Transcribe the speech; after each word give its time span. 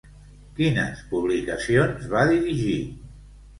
Quines 0.59 1.03
publicacions 1.11 2.11
va 2.17 2.25
dirigir? 2.35 2.81